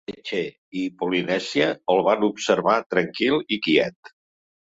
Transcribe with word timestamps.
Chee-Chee 0.09 0.79
i 0.83 0.85
Polinèsia 1.01 1.67
el 1.97 2.01
van 2.07 2.25
observar, 2.29 2.79
tranquil 2.95 3.39
i 3.45 3.61
quiet. 3.69 4.13